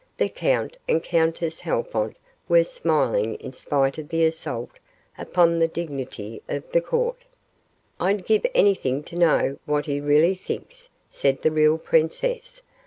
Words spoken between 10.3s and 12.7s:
thinks," said the real princess.